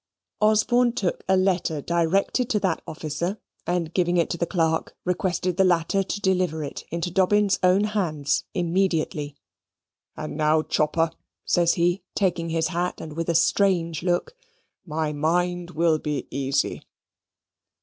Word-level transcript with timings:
Osborne 0.41 0.91
took 0.93 1.23
a 1.29 1.37
letter 1.37 1.79
directed 1.79 2.49
to 2.49 2.59
that 2.59 2.81
officer, 2.87 3.37
and 3.67 3.93
giving 3.93 4.17
it 4.17 4.31
to 4.31 4.37
the 4.39 4.47
clerk, 4.47 4.95
requested 5.05 5.57
the 5.57 5.63
latter 5.63 6.01
to 6.01 6.19
deliver 6.19 6.63
it 6.63 6.83
into 6.89 7.11
Dobbin's 7.11 7.59
own 7.61 7.83
hands 7.83 8.43
immediately. 8.55 9.35
"And 10.17 10.35
now, 10.35 10.63
Chopper," 10.63 11.11
says 11.45 11.75
he, 11.75 12.01
taking 12.15 12.49
his 12.49 12.69
hat, 12.69 12.99
and 12.99 13.13
with 13.13 13.29
a 13.29 13.35
strange 13.35 14.01
look, 14.01 14.35
"my 14.87 15.13
mind 15.13 15.69
will 15.69 15.99
be 15.99 16.25
easy." 16.31 16.81